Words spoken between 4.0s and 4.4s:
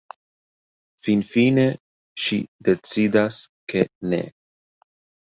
«Ne.